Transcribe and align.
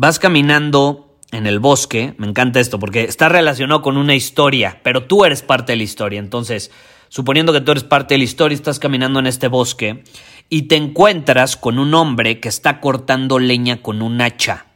Vas 0.00 0.18
caminando 0.18 1.14
en 1.30 1.46
el 1.46 1.58
bosque, 1.58 2.14
me 2.16 2.26
encanta 2.26 2.58
esto 2.58 2.78
porque 2.78 3.02
está 3.02 3.28
relacionado 3.28 3.82
con 3.82 3.98
una 3.98 4.14
historia, 4.14 4.80
pero 4.82 5.04
tú 5.04 5.26
eres 5.26 5.42
parte 5.42 5.72
de 5.72 5.76
la 5.76 5.82
historia. 5.82 6.18
Entonces, 6.18 6.70
suponiendo 7.10 7.52
que 7.52 7.60
tú 7.60 7.72
eres 7.72 7.84
parte 7.84 8.14
de 8.14 8.18
la 8.18 8.24
historia, 8.24 8.54
estás 8.54 8.78
caminando 8.78 9.18
en 9.18 9.26
este 9.26 9.48
bosque 9.48 10.02
y 10.48 10.62
te 10.62 10.76
encuentras 10.76 11.58
con 11.58 11.78
un 11.78 11.92
hombre 11.92 12.40
que 12.40 12.48
está 12.48 12.80
cortando 12.80 13.38
leña 13.38 13.82
con 13.82 14.00
un 14.00 14.22
hacha. 14.22 14.68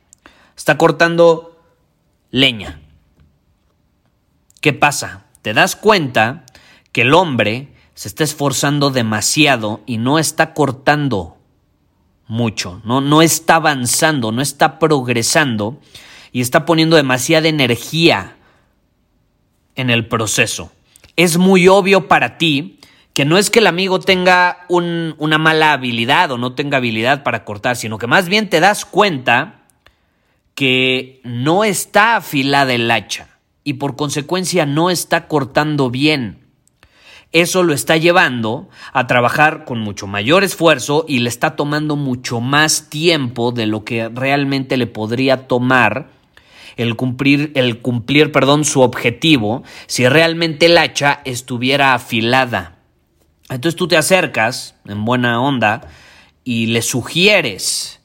Está 0.59 0.77
cortando 0.77 1.59
leña. 2.31 2.83
¿Qué 4.61 4.75
pasa? 4.75 5.25
Te 5.41 5.55
das 5.55 5.75
cuenta 5.75 6.45
que 6.93 7.01
el 7.01 7.15
hombre 7.15 7.73
se 7.95 8.09
está 8.09 8.25
esforzando 8.25 8.91
demasiado 8.91 9.81
y 9.87 9.97
no 9.97 10.19
está 10.19 10.53
cortando 10.53 11.34
mucho, 12.27 12.81
no, 12.85 13.01
no 13.01 13.23
está 13.23 13.57
avanzando, 13.57 14.33
no 14.33 14.43
está 14.43 14.79
progresando 14.79 15.81
y 16.33 16.41
está 16.41 16.65
poniendo 16.65 16.97
demasiada 16.97 17.49
energía 17.49 18.37
en 19.75 19.91
el 19.91 20.07
proceso. 20.07 20.73
Es 21.17 21.39
muy 21.39 21.69
obvio 21.69 22.09
para 22.09 22.39
ti 22.39 22.79
que 23.13 23.25
no 23.25 23.39
es 23.39 23.51
que 23.51 23.61
el 23.61 23.69
amigo 23.69 24.01
tenga 24.01 24.67
una 24.69 25.39
mala 25.39 25.73
habilidad 25.73 26.33
o 26.33 26.39
no 26.39 26.55
tenga 26.55 26.79
habilidad 26.79 27.23
para 27.23 27.45
cortar, 27.45 27.77
sino 27.77 27.99
que 27.99 28.09
más 28.09 28.29
bien 28.29 28.51
te 28.51 28.59
das 28.59 28.85
cuenta 28.85 29.63
que 30.57 31.21
no 31.23 31.63
está 31.63 32.17
afilada 32.17 32.75
el 32.75 32.91
hacha 32.91 33.29
y 33.63 33.75
por 33.75 33.97
consecuencia 33.97 34.67
no 34.67 34.91
está 34.91 35.29
cortando 35.29 35.91
bien 35.91 36.44
eso 37.35 37.65
lo 37.65 37.75
está 37.75 37.97
llevando 37.97 38.69
a 38.93 39.09
trabajar 39.09 39.65
con 39.65 39.81
mucho 39.81 40.07
mayor 40.07 40.45
esfuerzo 40.45 41.05
y 41.09 41.19
le 41.19 41.29
está 41.29 41.57
tomando 41.57 41.97
mucho 41.97 42.41
más 42.41 42.89
tiempo 42.89 43.51
de 43.51 43.67
lo 43.67 43.85
que 43.85 44.09
realmente 44.09 44.77
le 44.77 44.87
podría 44.87 45.49
tomar 45.49 46.11
el 46.77 46.95
cumplir, 46.95 47.51
el 47.57 47.81
cumplir 47.81 48.31
perdón, 48.31 48.65
su 48.65 48.83
objetivo 48.83 49.65
si 49.89 50.09
realmente 50.09 50.67
el 50.67 50.79
hacha 50.79 51.23
estuviera 51.25 51.93
afilada. 51.93 52.77
Entonces 53.51 53.77
tú 53.77 53.89
te 53.89 53.97
acercas 53.97 54.77
en 54.87 55.05
buena 55.05 55.41
onda 55.41 55.89
y 56.45 56.67
le 56.67 56.83
sugieres 56.83 58.01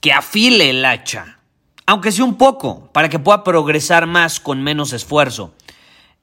que 0.00 0.12
afile 0.12 0.70
el 0.70 0.84
hacha, 0.84 1.38
aunque 1.86 2.10
sea 2.10 2.24
un 2.24 2.34
poco, 2.34 2.90
para 2.92 3.08
que 3.08 3.20
pueda 3.20 3.44
progresar 3.44 4.08
más 4.08 4.40
con 4.40 4.64
menos 4.64 4.92
esfuerzo. 4.92 5.54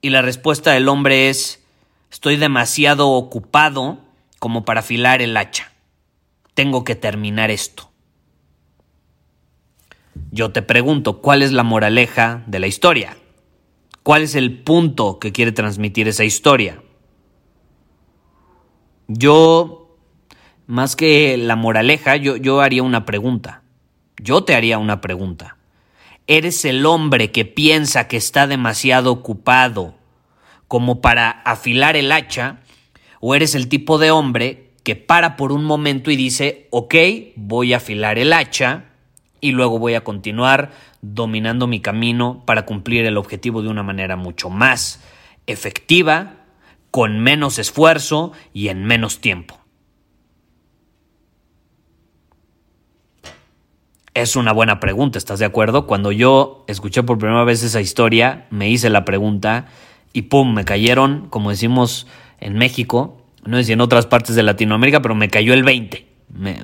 Y 0.02 0.09
la 0.09 0.22
respuesta 0.22 0.72
del 0.74 0.90
hombre 0.90 1.29
es, 1.29 1.59
Estoy 2.12 2.38
demasiado 2.38 3.09
ocupado 3.09 4.00
como 4.40 4.66
para 4.66 4.80
afilar 4.80 5.22
el 5.22 5.38
hacha. 5.38 5.72
Tengo 6.53 6.84
que 6.84 6.96
terminar 6.96 7.52
esto. 7.52 7.92
Yo 10.31 10.52
te 10.52 10.62
pregunto, 10.62 11.22
¿cuál 11.22 11.42
es 11.42 11.52
la 11.52 11.64
moraleja 11.64 12.44
de 12.47 12.59
la 12.59 12.68
historia? 12.68 13.18
¿Cuál 14.03 14.24
es 14.24 14.36
el 14.36 14.59
punto 14.59 15.20
que 15.20 15.31
quiere 15.31 15.52
transmitir 15.52 16.08
esa 16.08 16.24
historia? 16.24 16.81
Yo, 19.08 19.97
más 20.68 20.96
que 20.96 21.38
la 21.38 21.56
moraleja, 21.56 22.16
yo, 22.16 22.36
yo 22.36 22.62
haría 22.62 22.84
una 22.84 23.06
pregunta. 23.06 23.64
Yo 24.22 24.44
te 24.44 24.56
haría 24.56 24.78
una 24.78 25.02
pregunta. 25.02 25.58
¿Eres 26.28 26.66
el 26.66 26.86
hombre 26.86 27.31
que 27.31 27.46
piensa 27.46 28.08
que 28.08 28.18
está 28.18 28.46
demasiado 28.46 29.12
ocupado 29.12 29.99
como 30.69 31.02
para 31.02 31.31
afilar 31.31 31.97
el 31.97 32.13
hacha, 32.13 32.59
o 33.19 33.35
eres 33.35 33.56
el 33.56 33.68
tipo 33.68 33.97
de 33.97 34.12
hombre 34.12 34.69
que 34.84 34.96
para 34.96 35.35
por 35.35 35.52
un 35.52 35.66
momento 35.66 36.12
y 36.12 36.16
dice, 36.16 36.68
ok, 36.69 36.96
voy 37.35 37.74
a 37.74 37.78
afilar 37.78 38.18
el 38.18 38.31
hacha 38.31 38.85
y 39.41 39.52
luego 39.52 39.79
voy 39.79 39.96
a 39.96 40.03
continuar 40.03 40.72
dominando 41.02 41.66
mi 41.66 41.81
camino 41.81 42.44
para 42.46 42.66
cumplir 42.66 43.06
el 43.06 43.18
objetivo 43.18 43.62
de 43.63 43.69
una 43.69 43.84
manera 43.84 44.16
mucho 44.16 44.50
más 44.52 45.03
efectiva, 45.47 46.46
con 46.91 47.19
menos 47.19 47.58
esfuerzo 47.58 48.31
y 48.53 48.68
en 48.68 48.85
menos 48.85 49.22
tiempo. 49.22 49.59
Es 54.13 54.35
una 54.35 54.53
buena 54.53 54.79
pregunta, 54.79 55.18
¿estás 55.18 55.40
de 55.40 55.46
acuerdo? 55.46 55.88
Cuando 55.88 56.12
yo 56.12 56.63
escuché 56.68 57.02
por 57.02 57.18
primera 57.18 57.44
vez 57.44 57.63
esa 57.63 57.81
historia, 57.81 58.46
me 58.52 58.69
hice 58.69 58.91
la 58.91 59.03
pregunta 59.03 59.68
y 60.14 60.24
pum, 60.24 60.53
me 60.53 60.66
cayeron, 60.66 61.28
como 61.30 61.50
decimos 61.50 62.08
en 62.40 62.56
México, 62.56 63.22
no 63.46 63.58
sé 63.58 63.66
si 63.66 63.74
en 63.74 63.81
otras 63.81 64.06
partes 64.06 64.36
de 64.36 64.44
Latinoamérica, 64.44 65.02
pero 65.02 65.16
me 65.16 65.30
cayó 65.30 65.53
el 65.53 65.64
20. 65.64 66.08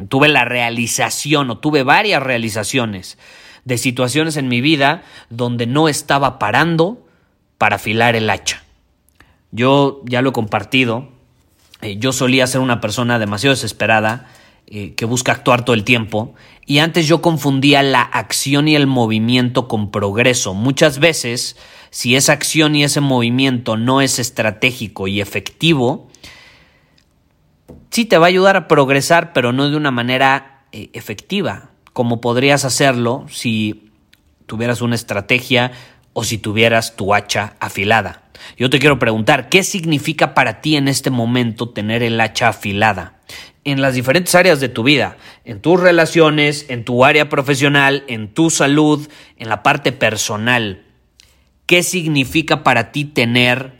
tuve 0.10 0.28
la 0.28 0.46
realización 0.46 1.50
o 1.50 1.58
tuve 1.58 1.84
varias 1.84 2.22
realizaciones 2.22 3.18
de 3.64 3.78
situaciones 3.78 4.38
en 4.38 4.48
mi 4.48 4.62
vida 4.62 5.04
donde 5.30 5.66
no 5.66 5.90
estaba 5.90 6.40
parando 6.40 7.06
para 7.58 7.78
afilar 7.78 8.16
el 8.16 8.30
hacha. 8.30 8.64
Yo 9.52 10.02
ya 10.06 10.22
lo 10.22 10.30
he 10.30 10.34
compartido, 10.34 11.10
eh, 11.82 11.98
yo 11.98 12.14
solía 12.14 12.48
ser 12.48 12.62
una 12.62 12.82
persona 12.82 13.20
demasiado 13.20 13.56
desesperada, 13.56 14.28
eh, 14.68 14.94
que 14.96 15.06
busca 15.06 15.32
actuar 15.32 15.66
todo 15.66 15.76
el 15.76 15.84
tiempo, 15.84 16.34
y 16.66 16.80
antes 16.80 17.08
yo 17.08 17.22
confundía 17.22 17.84
la 17.84 18.02
acción 18.02 18.68
y 18.68 18.76
el 18.76 18.88
movimiento 18.88 19.68
con 19.68 19.92
progreso. 19.92 20.54
Muchas 20.54 21.00
veces 21.00 21.58
si 21.92 22.16
esa 22.16 22.34
acción 22.34 22.76
y 22.76 22.84
ese 22.84 23.00
movimiento 23.00 23.78
no 23.78 24.02
es 24.02 24.20
estratégico 24.20 25.08
y 25.08 25.22
efectivo, 25.22 26.10
sí 27.90 28.06
te 28.06 28.18
va 28.18 28.26
a 28.26 28.30
ayudar 28.30 28.58
a 28.58 28.68
progresar, 28.68 29.32
pero 29.32 29.54
no 29.54 29.70
de 29.70 29.78
una 29.78 29.92
manera 29.92 30.66
eh, 30.72 30.90
efectiva, 30.94 31.70
como 31.94 32.20
podrías 32.20 32.66
hacerlo 32.66 33.26
si 33.30 33.92
tuvieras 34.46 34.82
una 34.82 34.96
estrategia 34.96 35.72
o 36.14 36.24
si 36.24 36.38
tuvieras 36.38 36.96
tu 36.96 37.14
hacha 37.14 37.56
afilada. 37.60 38.24
Yo 38.58 38.70
te 38.70 38.80
quiero 38.80 39.00
preguntar, 39.00 39.48
¿qué 39.50 39.64
significa 39.64 40.34
para 40.34 40.62
ti 40.62 40.76
en 40.76 40.88
este 40.88 41.10
momento 41.10 41.70
tener 41.70 42.04
el 42.04 42.20
hacha 42.20 42.50
afilada? 42.50 43.20
En 43.66 43.82
las 43.82 43.96
diferentes 43.96 44.34
áreas 44.36 44.62
de 44.62 44.70
tu 44.70 44.84
vida, 44.84 45.18
en 45.44 45.60
tus 45.60 45.80
relaciones, 45.80 46.68
en 46.70 46.86
tu 46.86 47.04
área 47.04 47.28
profesional, 47.28 48.06
en 48.08 48.34
tu 48.34 48.50
salud, 48.50 49.10
en 49.38 49.50
la 49.50 49.64
parte 49.64 49.92
personal. 49.92 50.86
¿Qué 51.66 51.84
significa 51.84 52.64
para 52.64 52.94
ti 52.94 53.06
tener 53.06 53.74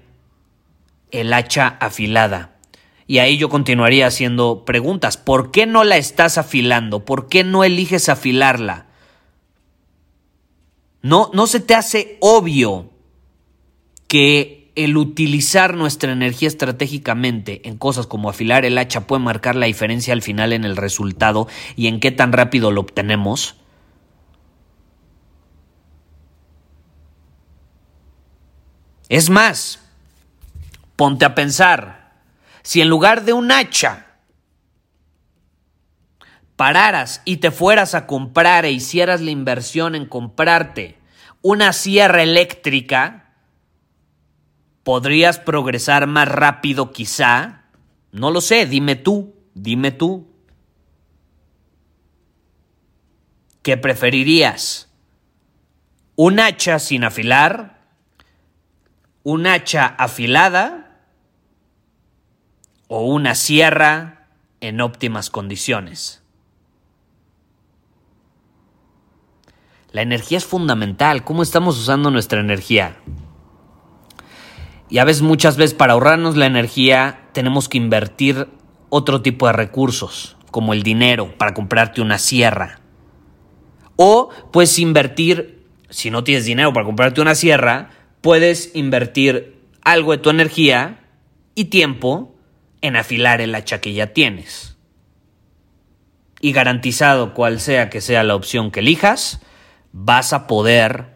el 1.12 1.32
hacha 1.32 1.68
afilada? 1.80 2.56
Y 3.08 3.20
ahí 3.20 3.38
yo 3.38 3.50
continuaría 3.50 4.08
haciendo 4.08 4.66
preguntas. 4.66 5.18
¿Por 5.18 5.52
qué 5.52 5.68
no 5.68 5.84
la 5.84 5.98
estás 5.98 6.38
afilando? 6.38 7.06
¿Por 7.06 7.30
qué 7.30 7.44
no 7.44 7.64
eliges 7.64 8.10
afilarla? 8.10 8.88
No, 11.04 11.30
no 11.34 11.46
se 11.46 11.60
te 11.60 11.76
hace 11.76 12.18
obvio 12.20 12.90
que 14.08 14.55
el 14.76 14.98
utilizar 14.98 15.76
nuestra 15.76 16.12
energía 16.12 16.48
estratégicamente 16.48 17.68
en 17.68 17.78
cosas 17.78 18.08
como 18.08 18.30
afilar 18.30 18.66
el 18.66 18.78
hacha 18.78 19.08
puede 19.08 19.24
marcar 19.24 19.56
la 19.56 19.68
diferencia 19.68 20.14
al 20.14 20.22
final 20.22 20.54
en 20.54 20.66
el 20.66 20.78
resultado 20.78 21.48
y 21.76 21.88
en 21.88 22.00
qué 22.00 22.12
tan 22.12 22.34
rápido 22.34 22.72
lo 22.72 22.82
obtenemos. 22.82 23.56
Es 29.08 29.30
más, 29.30 29.80
ponte 30.96 31.26
a 31.26 31.36
pensar, 31.36 32.14
si 32.64 32.82
en 32.82 32.90
lugar 32.90 33.24
de 33.24 33.34
un 33.34 33.52
hacha 33.52 34.06
pararas 36.56 37.22
y 37.26 37.38
te 37.38 37.52
fueras 37.52 37.96
a 37.96 38.08
comprar 38.08 38.66
e 38.66 38.72
hicieras 38.72 39.22
la 39.22 39.32
inversión 39.32 39.96
en 39.96 40.06
comprarte 40.06 40.98
una 41.42 41.74
sierra 41.74 42.24
eléctrica, 42.24 43.25
podrías 44.86 45.40
progresar 45.40 46.06
más 46.06 46.30
rápido 46.30 46.94
quizá. 46.94 47.64
No 48.12 48.30
lo 48.30 48.40
sé, 48.40 48.68
dime 48.68 48.96
tú, 48.96 49.34
dime 49.56 49.92
tú. 49.92 50.28
¿Qué 53.64 53.78
preferirías? 53.78 54.94
¿Un 56.16 56.40
hacha 56.40 56.78
sin 56.78 57.04
afilar? 57.04 57.82
¿Un 59.24 59.48
hacha 59.48 59.88
afilada? 59.88 61.02
¿O 62.88 63.08
una 63.08 63.34
sierra 63.34 64.28
en 64.62 64.82
óptimas 64.82 65.32
condiciones? 65.32 66.22
La 69.92 70.04
energía 70.04 70.38
es 70.38 70.46
fundamental. 70.46 71.24
¿Cómo 71.24 71.42
estamos 71.42 71.80
usando 71.80 72.12
nuestra 72.12 72.40
energía? 72.40 72.98
Y 74.90 75.00
a 75.00 75.04
veces, 75.04 75.22
muchas 75.22 75.58
veces, 75.58 75.74
para 75.74 75.94
ahorrarnos 75.94 76.36
la 76.36 76.46
energía, 76.46 77.28
tenemos 77.34 77.70
que 77.70 77.78
invertir 77.78 78.48
otro 78.90 79.22
tipo 79.22 79.48
de 79.48 79.54
recursos, 79.54 80.38
como 80.52 80.74
el 80.74 80.84
dinero, 80.84 81.34
para 81.38 81.54
comprarte 81.54 82.02
una 82.02 82.18
sierra. 82.18 82.80
O 83.96 84.30
puedes 84.52 84.78
invertir, 84.80 85.66
si 85.90 86.12
no 86.12 86.24
tienes 86.24 86.46
dinero 86.46 86.74
para 86.74 86.86
comprarte 86.86 87.22
una 87.22 87.36
sierra, 87.36 87.90
puedes 88.22 88.72
invertir 88.76 89.56
algo 89.82 90.12
de 90.12 90.18
tu 90.18 90.30
energía 90.30 91.00
y 91.56 91.66
tiempo 91.66 92.36
en 92.82 92.96
afilar 92.96 93.42
el 93.42 93.56
hacha 93.56 93.82
que 93.82 93.94
ya 93.94 94.14
tienes. 94.14 94.78
Y 96.42 96.52
garantizado 96.52 97.34
cual 97.34 97.60
sea 97.60 97.90
que 97.90 98.02
sea 98.02 98.24
la 98.24 98.36
opción 98.36 98.72
que 98.72 98.82
elijas, 98.82 99.42
vas 99.92 100.34
a 100.34 100.46
poder 100.48 101.16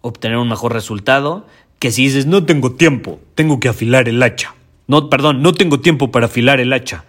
obtener 0.00 0.38
un 0.38 0.48
mejor 0.48 0.72
resultado 0.72 1.46
que 1.82 1.90
si 1.90 2.04
dices 2.04 2.26
no 2.26 2.44
tengo 2.44 2.74
tiempo, 2.74 3.18
tengo 3.34 3.58
que 3.58 3.68
afilar 3.68 4.08
el 4.08 4.22
hacha. 4.22 4.54
No, 4.86 5.10
perdón, 5.10 5.42
no 5.42 5.52
tengo 5.52 5.80
tiempo 5.80 6.12
para 6.12 6.26
afilar 6.26 6.60
el 6.60 6.72
hacha. 6.72 7.04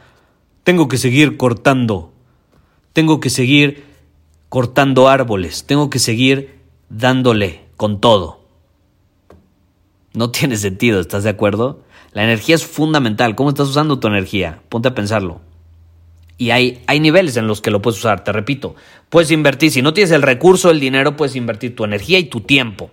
Tengo 0.63 0.87
que 0.87 0.97
seguir 0.97 1.37
cortando. 1.37 2.11
Tengo 2.91 3.19
que 3.19 3.29
seguir 3.29 3.83
cortando 4.49 5.09
árboles. 5.09 5.65
Tengo 5.67 5.91
que 5.91 5.99
seguir 5.99 6.57
dándole 6.89 7.61
con 7.77 8.01
todo. 8.01 8.47
No 10.13 10.31
tiene 10.31 10.57
sentido, 10.57 10.99
¿estás 10.99 11.23
de 11.23 11.29
acuerdo? 11.29 11.83
La 12.13 12.23
energía 12.23 12.55
es 12.55 12.65
fundamental. 12.65 13.35
¿Cómo 13.35 13.49
estás 13.49 13.69
usando 13.69 13.99
tu 13.99 14.07
energía? 14.07 14.63
Ponte 14.69 14.87
a 14.87 14.95
pensarlo. 14.95 15.39
Y 16.39 16.49
hay, 16.49 16.81
hay 16.87 16.99
niveles 16.99 17.37
en 17.37 17.45
los 17.45 17.61
que 17.61 17.69
lo 17.69 17.83
puedes 17.83 17.99
usar, 17.99 18.23
te 18.23 18.31
repito. 18.31 18.73
Puedes 19.09 19.29
invertir, 19.29 19.69
si 19.69 19.83
no 19.83 19.93
tienes 19.93 20.09
el 20.09 20.23
recurso, 20.23 20.71
el 20.71 20.79
dinero, 20.79 21.15
puedes 21.15 21.35
invertir 21.35 21.75
tu 21.75 21.83
energía 21.83 22.17
y 22.17 22.23
tu 22.23 22.41
tiempo. 22.41 22.89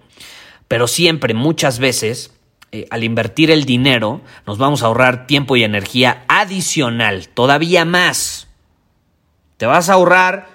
Pero 0.71 0.87
siempre, 0.87 1.35
muchas 1.35 1.81
veces, 1.81 2.33
eh, 2.71 2.87
al 2.91 3.03
invertir 3.03 3.51
el 3.51 3.65
dinero, 3.65 4.21
nos 4.47 4.57
vamos 4.57 4.85
a 4.85 4.87
ahorrar 4.87 5.27
tiempo 5.27 5.57
y 5.57 5.65
energía 5.65 6.23
adicional, 6.29 7.27
todavía 7.27 7.85
más. 7.85 8.47
Te 9.57 9.67
vas 9.67 9.89
a 9.89 9.95
ahorrar 9.95 10.47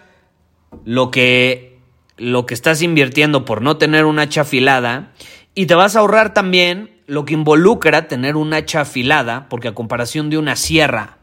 lo 0.85 1.11
que, 1.11 1.81
lo 2.15 2.45
que 2.45 2.53
estás 2.53 2.81
invirtiendo 2.81 3.43
por 3.43 3.61
no 3.61 3.75
tener 3.75 4.05
una 4.05 4.21
hacha 4.21 4.43
afilada 4.43 5.11
y 5.53 5.65
te 5.65 5.75
vas 5.75 5.97
a 5.97 5.99
ahorrar 5.99 6.33
también 6.33 6.91
lo 7.07 7.25
que 7.25 7.33
involucra 7.33 8.07
tener 8.07 8.37
una 8.37 8.55
hacha 8.55 8.81
afilada, 8.81 9.49
porque 9.49 9.67
a 9.67 9.75
comparación 9.75 10.29
de 10.29 10.37
una 10.37 10.55
sierra 10.55 11.17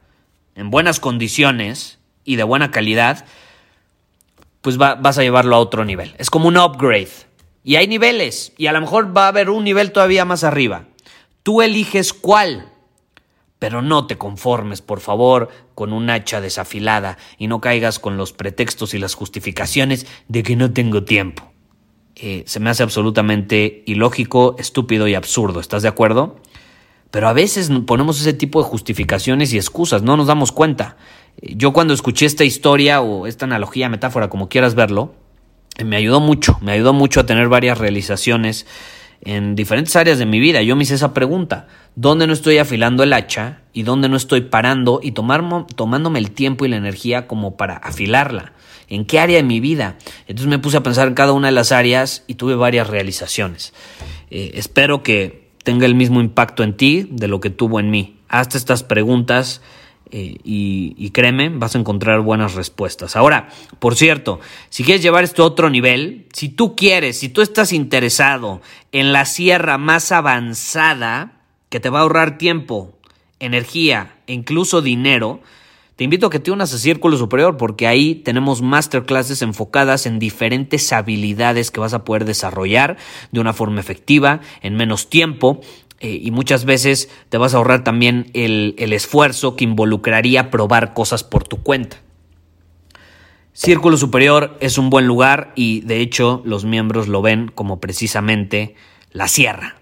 en 0.55 0.69
buenas 0.69 1.01
condiciones 1.01 1.99
y 2.25 2.37
de 2.37 2.43
buena 2.43 2.71
calidad, 2.71 3.25
pues 4.61 4.77
vas 4.77 5.17
a 5.17 5.23
llevarlo 5.23 5.57
a 5.57 5.61
otro 5.61 5.87
nivel. 5.87 6.15
Es 6.19 6.29
como 6.29 6.49
un 6.49 6.59
upgrade. 6.59 7.32
Y 7.65 7.77
hay 7.77 7.87
niveles, 7.87 8.53
y 8.57 8.67
a 8.67 8.73
lo 8.73 8.81
mejor 8.81 9.17
va 9.17 9.27
a 9.27 9.29
haber 9.29 9.51
un 9.51 9.65
nivel 9.65 9.93
todavía 9.93 10.25
más 10.25 10.45
arriba. 10.45 10.87
Tú 11.43 11.63
eliges 11.63 12.13
cuál. 12.13 12.69
Pero 13.59 13.81
no 13.81 14.09
te 14.09 14.19
conformes, 14.19 14.83
por 14.83 14.99
favor, 14.99 15.49
con 15.77 15.93
un 15.93 16.11
hacha 16.11 16.41
desafilada 16.41 17.17
y 17.39 17.47
no 17.47 17.61
caigas 17.61 18.01
con 18.01 18.17
los 18.17 18.33
pretextos 18.33 18.93
y 18.95 18.99
las 18.99 19.15
justificaciones 19.15 20.07
de 20.27 20.43
que 20.43 20.57
no 20.57 20.73
tengo 20.73 21.05
tiempo. 21.05 21.53
Eh, 22.17 22.43
se 22.47 22.59
me 22.59 22.71
hace 22.71 22.83
absolutamente 22.83 23.85
ilógico, 23.87 24.57
estúpido 24.59 25.07
y 25.07 25.15
absurdo. 25.15 25.61
¿Estás 25.61 25.83
de 25.83 25.89
acuerdo? 25.89 26.41
Pero 27.13 27.29
a 27.29 27.33
veces 27.33 27.71
ponemos 27.87 28.21
ese 28.21 28.33
tipo 28.33 28.61
de 28.63 28.69
justificaciones 28.69 29.53
y 29.53 29.59
excusas, 29.59 30.03
no 30.03 30.17
nos 30.17 30.27
damos 30.27 30.51
cuenta. 30.51 30.97
Yo 31.41 31.73
cuando 31.73 31.95
escuché 31.95 32.27
esta 32.27 32.43
historia 32.43 33.01
o 33.01 33.27
esta 33.27 33.45
analogía, 33.45 33.89
metáfora, 33.89 34.29
como 34.29 34.49
quieras 34.49 34.75
verlo, 34.75 35.15
eh, 35.15 35.22
me 35.85 35.97
ayudó 35.97 36.21
mucho, 36.21 36.59
me 36.61 36.73
ayudó 36.73 36.93
mucho 36.93 37.21
a 37.21 37.27
tener 37.27 37.49
varias 37.49 37.79
realizaciones 37.79 38.67
en 39.25 39.55
diferentes 39.55 39.95
áreas 39.97 40.19
de 40.19 40.27
mi 40.27 40.41
vida. 40.41 40.63
Yo 40.63 40.77
me 40.77 40.83
hice 40.83 40.95
esa 40.95 41.15
pregunta, 41.15 41.69
¿dónde 41.95 42.27
no 42.27 42.33
estoy 42.33 42.59
afilando 42.59 43.03
el 43.03 43.13
hacha 43.13 43.61
y 43.73 43.85
dónde 43.85 44.09
no 44.09 44.17
estoy 44.17 44.43
parando 44.43 45.01
y 45.03 45.13
tomar, 45.13 45.43
tomándome 45.75 46.19
el 46.19 46.33
tiempo 46.33 46.65
y 46.65 46.69
la 46.69 46.77
energía 46.77 47.27
como 47.27 47.57
para 47.57 47.77
afilarla? 47.77 48.53
¿En 48.89 49.07
qué 49.07 49.21
área 49.21 49.37
de 49.37 49.43
mi 49.45 49.61
vida? 49.61 49.97
Entonces 50.27 50.49
me 50.49 50.59
puse 50.59 50.77
a 50.77 50.83
pensar 50.83 51.09
en 51.09 51.15
cada 51.15 51.33
una 51.33 51.49
de 51.49 51.53
las 51.53 51.73
áreas 51.73 52.25
y 52.27 52.35
tuve 52.35 52.57
varias 52.57 52.89
realizaciones. 52.89 53.73
Eh, 54.31 54.53
espero 54.55 55.03
que 55.03 55.51
tenga 55.63 55.87
el 55.87 55.95
mismo 55.95 56.21
impacto 56.21 56.63
en 56.63 56.77
ti 56.77 57.09
de 57.11 57.29
lo 57.29 57.41
que 57.41 57.51
tuvo 57.51 57.81
en 57.81 57.91
mí. 57.91 58.19
Hazte 58.29 58.59
estas 58.59 58.83
preguntas 58.83 59.63
eh, 60.15 60.37
y, 60.45 60.95
y, 60.99 61.11
créeme, 61.11 61.49
vas 61.49 61.75
a 61.75 61.79
encontrar 61.79 62.21
buenas 62.21 62.55
respuestas. 62.55 63.17
Ahora, 63.17 63.49
por 63.79 63.97
cierto, 63.97 64.41
si 64.69 64.85
quieres 64.85 65.03
llevar 65.03 65.25
esto 65.25 65.43
a 65.43 65.47
otro 65.47 65.71
nivel, 65.71 66.27
si 66.35 66.51
tú 66.51 66.77
quieres, 66.77 67.19
si 67.19 67.31
tú 67.31 67.41
estás 67.41 67.73
interesado 67.73 68.61
en 68.93 69.15
la 69.15 69.25
sierra 69.25 69.79
más 69.79 70.13
avanzada, 70.13 71.41
que 71.71 71.81
te 71.81 71.89
va 71.89 72.01
a 72.01 72.03
ahorrar 72.03 72.37
tiempo, 72.37 72.99
energía 73.41 74.17
e 74.27 74.35
incluso 74.35 74.83
dinero, 74.83 75.41
te 75.97 76.05
invito 76.05 76.27
a 76.27 76.31
que 76.31 76.41
te 76.41 76.51
unas 76.51 76.73
a 76.75 76.79
Círculo 76.79 77.17
Superior 77.17 77.57
porque 77.57 77.87
ahí 77.87 78.15
tenemos 78.15 78.61
masterclasses 78.61 79.41
enfocadas 79.41 80.05
en 80.07 80.19
diferentes 80.19 80.93
habilidades 80.93 81.71
que 81.71 81.81
vas 81.81 81.95
a 81.95 82.03
poder 82.03 82.25
desarrollar 82.25 82.97
de 83.31 83.41
una 83.41 83.53
forma 83.53 83.79
efectiva, 83.79 84.41
en 84.63 84.75
menos 84.75 85.11
tiempo. 85.11 85.61
Eh, 86.03 86.19
y 86.21 86.33
muchas 86.33 86.65
veces 86.65 87.09
te 87.29 87.39
vas 87.39 87.55
a 87.55 87.59
ahorrar 87.59 87.85
también 87.85 88.31
el, 88.35 88.75
el 88.77 88.93
esfuerzo 88.93 89.55
que 89.55 89.63
involucraría 89.65 90.51
probar 90.51 90.95
cosas 90.95 91.23
por 91.23 91.45
tu 91.47 91.63
cuenta. 91.63 91.99
Círculo 93.53 93.97
Superior 93.97 94.57
es 94.61 94.79
un 94.79 94.91
buen 94.91 95.07
lugar 95.07 95.53
y 95.55 95.83
de 95.83 96.01
hecho 96.01 96.43
los 96.45 96.65
miembros 96.65 97.07
lo 97.07 97.23
ven 97.23 97.53
como 97.55 97.79
precisamente 97.79 98.75
la 99.13 99.29
sierra. 99.29 99.77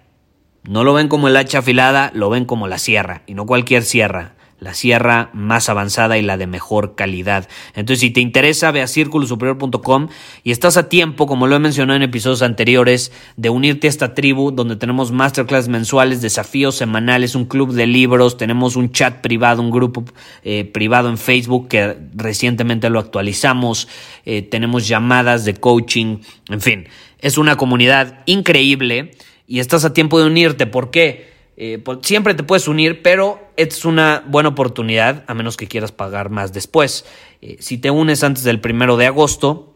No 0.62 0.84
lo 0.84 0.92
ven 0.92 1.08
como 1.08 1.28
el 1.28 1.36
hacha 1.36 1.60
afilada, 1.60 2.10
lo 2.14 2.28
ven 2.28 2.44
como 2.44 2.68
la 2.68 2.78
sierra 2.78 3.22
y 3.26 3.32
no 3.32 3.46
cualquier 3.46 3.82
sierra 3.82 4.34
la 4.60 4.74
sierra 4.74 5.30
más 5.32 5.68
avanzada 5.68 6.18
y 6.18 6.22
la 6.22 6.36
de 6.36 6.46
mejor 6.46 6.94
calidad. 6.94 7.48
Entonces, 7.74 8.00
si 8.00 8.10
te 8.10 8.20
interesa, 8.20 8.70
ve 8.70 8.82
a 8.82 8.86
círculosuperior.com 8.86 10.08
y 10.44 10.50
estás 10.52 10.76
a 10.76 10.88
tiempo, 10.88 11.26
como 11.26 11.46
lo 11.46 11.56
he 11.56 11.58
mencionado 11.58 11.96
en 11.96 12.02
episodios 12.02 12.42
anteriores, 12.42 13.10
de 13.36 13.50
unirte 13.50 13.86
a 13.86 13.90
esta 13.90 14.14
tribu 14.14 14.50
donde 14.52 14.76
tenemos 14.76 15.12
masterclass 15.12 15.68
mensuales, 15.68 16.20
desafíos 16.20 16.76
semanales, 16.76 17.34
un 17.34 17.46
club 17.46 17.72
de 17.72 17.86
libros, 17.86 18.36
tenemos 18.36 18.76
un 18.76 18.92
chat 18.92 19.20
privado, 19.20 19.62
un 19.62 19.70
grupo 19.70 20.04
eh, 20.44 20.64
privado 20.64 21.08
en 21.08 21.18
Facebook 21.18 21.68
que 21.68 21.96
recientemente 22.14 22.90
lo 22.90 22.98
actualizamos, 22.98 23.88
eh, 24.26 24.42
tenemos 24.42 24.86
llamadas 24.86 25.44
de 25.44 25.54
coaching, 25.54 26.18
en 26.48 26.60
fin, 26.60 26.88
es 27.18 27.38
una 27.38 27.56
comunidad 27.56 28.20
increíble 28.26 29.12
y 29.46 29.58
estás 29.58 29.84
a 29.84 29.92
tiempo 29.92 30.20
de 30.20 30.26
unirte. 30.26 30.66
¿Por 30.66 30.90
qué? 30.90 31.29
Eh, 31.62 31.78
pues, 31.78 31.98
siempre 32.00 32.32
te 32.32 32.42
puedes 32.42 32.68
unir, 32.68 33.02
pero 33.02 33.38
es 33.58 33.84
una 33.84 34.24
buena 34.26 34.48
oportunidad, 34.48 35.24
a 35.26 35.34
menos 35.34 35.58
que 35.58 35.68
quieras 35.68 35.92
pagar 35.92 36.30
más 36.30 36.54
después. 36.54 37.04
Eh, 37.42 37.58
si 37.60 37.76
te 37.76 37.90
unes 37.90 38.24
antes 38.24 38.44
del 38.44 38.62
primero 38.62 38.96
de 38.96 39.04
agosto, 39.04 39.74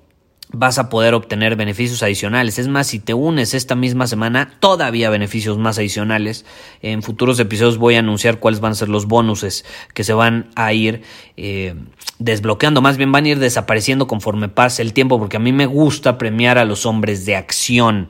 vas 0.51 0.79
a 0.79 0.89
poder 0.89 1.13
obtener 1.13 1.57
beneficios 1.57 2.03
adicionales. 2.03 2.59
Es 2.59 2.69
más, 2.69 2.87
si 2.87 3.01
te 3.01 3.13
unes 3.13 3.53
esta 3.53 3.75
misma 3.75 4.07
semana, 4.07 4.57
todavía 4.61 5.11
beneficios 5.11 5.59
más 5.59 5.77
adicionales. 5.77 6.47
En 6.81 7.03
futuros 7.03 7.39
episodios 7.39 7.77
voy 7.77 7.97
a 7.97 7.99
anunciar 7.99 8.39
cuáles 8.39 8.61
van 8.61 8.73
a 8.73 8.77
ser 8.77 8.89
los 8.89 9.05
bonuses 9.05 9.67
que 9.93 10.05
se 10.05 10.15
van 10.15 10.49
a 10.57 10.73
ir 10.73 11.03
eh, 11.37 11.75
desbloqueando. 12.19 12.81
Más 12.81 12.97
bien 12.97 13.13
van 13.13 13.27
a 13.27 13.29
ir 13.29 13.39
desapareciendo 13.39 14.07
conforme 14.07 14.49
pase 14.49 14.81
el 14.81 14.95
tiempo, 14.95 15.19
porque 15.19 15.37
a 15.37 15.41
mí 15.41 15.53
me 15.53 15.67
gusta 15.67 16.17
premiar 16.17 16.57
a 16.57 16.65
los 16.65 16.87
hombres 16.87 17.27
de 17.27 17.37
acción 17.37 18.09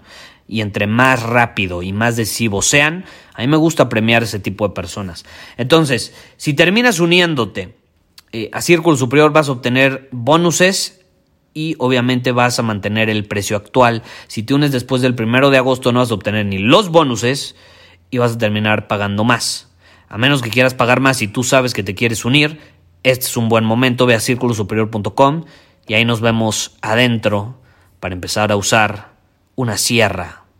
y 0.54 0.60
entre 0.60 0.86
más 0.86 1.20
rápido 1.20 1.82
y 1.82 1.92
más 1.92 2.14
decisivos 2.14 2.66
sean, 2.66 3.06
a 3.34 3.40
mí 3.40 3.48
me 3.48 3.56
gusta 3.56 3.88
premiar 3.88 4.22
ese 4.22 4.38
tipo 4.38 4.68
de 4.68 4.72
personas. 4.72 5.24
Entonces, 5.56 6.14
si 6.36 6.54
terminas 6.54 7.00
uniéndote 7.00 7.74
eh, 8.30 8.50
a 8.52 8.60
Círculo 8.60 8.96
Superior 8.96 9.32
vas 9.32 9.48
a 9.48 9.52
obtener 9.52 10.08
bonuses 10.12 11.00
y 11.54 11.74
obviamente 11.80 12.30
vas 12.30 12.60
a 12.60 12.62
mantener 12.62 13.10
el 13.10 13.24
precio 13.24 13.56
actual. 13.56 14.04
Si 14.28 14.44
te 14.44 14.54
unes 14.54 14.70
después 14.70 15.02
del 15.02 15.16
primero 15.16 15.50
de 15.50 15.58
agosto 15.58 15.90
no 15.90 15.98
vas 15.98 16.12
a 16.12 16.14
obtener 16.14 16.46
ni 16.46 16.58
los 16.58 16.88
bonuses 16.88 17.56
y 18.12 18.18
vas 18.18 18.34
a 18.34 18.38
terminar 18.38 18.86
pagando 18.86 19.24
más. 19.24 19.72
A 20.08 20.18
menos 20.18 20.40
que 20.40 20.50
quieras 20.50 20.74
pagar 20.74 21.00
más 21.00 21.20
y 21.20 21.26
tú 21.26 21.42
sabes 21.42 21.74
que 21.74 21.82
te 21.82 21.96
quieres 21.96 22.24
unir, 22.24 22.60
este 23.02 23.26
es 23.26 23.36
un 23.36 23.48
buen 23.48 23.64
momento, 23.64 24.06
ve 24.06 24.14
a 24.14 24.20
círculosuperior.com 24.20 25.46
y 25.88 25.94
ahí 25.94 26.04
nos 26.04 26.20
vemos 26.20 26.76
adentro 26.80 27.60
para 27.98 28.14
empezar 28.14 28.52
a 28.52 28.56
usar 28.56 29.14
una 29.56 29.78
sierra 29.78 30.43